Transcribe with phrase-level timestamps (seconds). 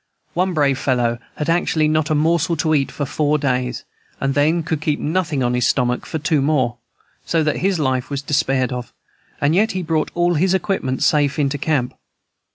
[0.33, 3.83] One brave fellow had actually not a morsel to eat for four days,
[4.19, 6.77] and then could keep nothing on his stomach for two days more,
[7.23, 8.93] so that his life was despaired of;
[9.39, 11.93] and yet he brought all his equipments safe into camp.